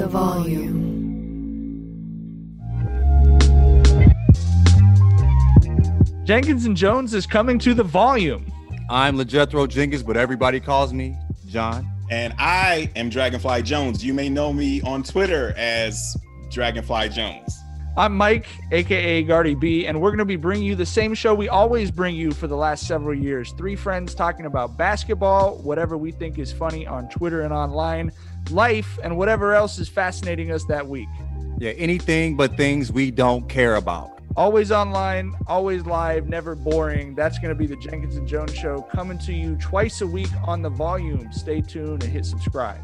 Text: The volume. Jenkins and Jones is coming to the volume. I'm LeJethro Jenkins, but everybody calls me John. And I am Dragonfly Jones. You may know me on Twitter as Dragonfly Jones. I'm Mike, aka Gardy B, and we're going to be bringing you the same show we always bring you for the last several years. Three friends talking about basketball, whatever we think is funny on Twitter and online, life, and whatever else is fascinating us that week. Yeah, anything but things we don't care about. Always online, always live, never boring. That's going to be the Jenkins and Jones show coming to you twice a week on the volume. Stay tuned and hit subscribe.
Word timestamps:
The 0.00 0.08
volume. 0.08 0.80
Jenkins 6.24 6.64
and 6.64 6.74
Jones 6.74 7.12
is 7.12 7.26
coming 7.26 7.58
to 7.58 7.74
the 7.74 7.82
volume. 7.82 8.50
I'm 8.88 9.18
LeJethro 9.18 9.68
Jenkins, 9.68 10.02
but 10.02 10.16
everybody 10.16 10.58
calls 10.58 10.94
me 10.94 11.18
John. 11.48 11.86
And 12.10 12.32
I 12.38 12.90
am 12.96 13.10
Dragonfly 13.10 13.60
Jones. 13.64 14.02
You 14.02 14.14
may 14.14 14.30
know 14.30 14.54
me 14.54 14.80
on 14.80 15.02
Twitter 15.02 15.52
as 15.58 16.16
Dragonfly 16.50 17.10
Jones. 17.10 17.59
I'm 17.96 18.16
Mike, 18.16 18.46
aka 18.70 19.22
Gardy 19.24 19.56
B, 19.56 19.86
and 19.86 20.00
we're 20.00 20.10
going 20.10 20.18
to 20.18 20.24
be 20.24 20.36
bringing 20.36 20.64
you 20.64 20.76
the 20.76 20.86
same 20.86 21.12
show 21.12 21.34
we 21.34 21.48
always 21.48 21.90
bring 21.90 22.14
you 22.14 22.30
for 22.30 22.46
the 22.46 22.56
last 22.56 22.86
several 22.86 23.14
years. 23.14 23.52
Three 23.58 23.74
friends 23.74 24.14
talking 24.14 24.46
about 24.46 24.76
basketball, 24.76 25.56
whatever 25.58 25.98
we 25.98 26.12
think 26.12 26.38
is 26.38 26.52
funny 26.52 26.86
on 26.86 27.08
Twitter 27.08 27.42
and 27.42 27.52
online, 27.52 28.12
life, 28.50 28.98
and 29.02 29.18
whatever 29.18 29.54
else 29.54 29.78
is 29.80 29.88
fascinating 29.88 30.52
us 30.52 30.64
that 30.66 30.86
week. 30.86 31.08
Yeah, 31.58 31.72
anything 31.72 32.36
but 32.36 32.56
things 32.56 32.92
we 32.92 33.10
don't 33.10 33.48
care 33.48 33.74
about. 33.74 34.20
Always 34.36 34.70
online, 34.70 35.34
always 35.48 35.84
live, 35.84 36.28
never 36.28 36.54
boring. 36.54 37.16
That's 37.16 37.40
going 37.40 37.48
to 37.48 37.56
be 37.56 37.66
the 37.66 37.76
Jenkins 37.76 38.14
and 38.14 38.26
Jones 38.26 38.54
show 38.54 38.82
coming 38.82 39.18
to 39.18 39.34
you 39.34 39.56
twice 39.56 40.00
a 40.00 40.06
week 40.06 40.30
on 40.44 40.62
the 40.62 40.70
volume. 40.70 41.32
Stay 41.32 41.60
tuned 41.60 42.04
and 42.04 42.12
hit 42.12 42.24
subscribe. 42.24 42.80